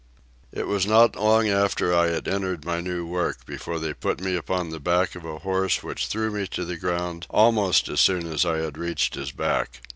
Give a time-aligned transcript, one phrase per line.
[0.51, 4.35] It was not long after I had entered my new work before they put me
[4.35, 8.25] upon the back of a horse which threw me to the ground almost as soon
[8.25, 9.81] as I had reached his back.